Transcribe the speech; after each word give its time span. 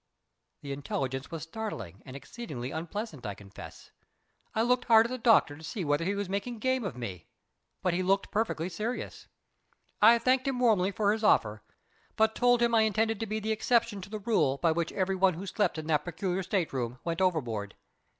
The 0.63 0.71
intelligence 0.71 1.29
was 1.29 1.43
startling 1.43 2.01
and 2.07 2.15
exceedingly 2.15 2.71
unpleasant, 2.71 3.23
I 3.23 3.35
confess. 3.35 3.91
I 4.55 4.63
looked 4.63 4.85
hard 4.85 5.05
at 5.05 5.09
the 5.11 5.19
doctor 5.19 5.55
to 5.55 5.63
see 5.63 5.85
whether 5.85 6.03
he 6.05 6.15
was 6.15 6.27
making 6.27 6.57
game 6.57 6.83
of 6.83 6.97
me, 6.97 7.27
but 7.83 7.93
he 7.93 8.01
looked 8.01 8.31
perfectly 8.31 8.67
serious. 8.67 9.27
I 10.01 10.17
thanked 10.17 10.47
him 10.47 10.57
warmly 10.57 10.89
for 10.89 11.11
his 11.13 11.23
offer, 11.23 11.61
but 12.15 12.33
told 12.33 12.63
him 12.63 12.73
I 12.73 12.81
intended 12.81 13.19
to 13.19 13.27
be 13.27 13.39
the 13.39 13.51
exception 13.51 14.01
to 14.01 14.09
the 14.09 14.17
rule 14.17 14.57
by 14.57 14.71
which 14.71 14.91
every 14.91 15.15
one 15.15 15.35
who 15.35 15.45
slept 15.45 15.77
in 15.77 15.85
that 15.85 16.03
particular 16.03 16.41
state 16.41 16.73
room 16.73 16.97
went 17.03 17.21
overboard. 17.21 17.75